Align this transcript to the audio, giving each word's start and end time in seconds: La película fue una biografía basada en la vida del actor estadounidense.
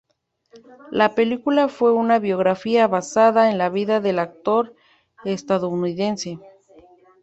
La 0.89 1.13
película 1.13 1.67
fue 1.69 1.93
una 1.93 2.17
biografía 2.17 2.87
basada 2.87 3.51
en 3.51 3.59
la 3.59 3.69
vida 3.69 3.99
del 3.99 4.17
actor 4.17 4.73
estadounidense. 5.25 6.39